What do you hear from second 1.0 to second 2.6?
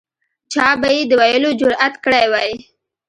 د ویلو جرأت کړی وای.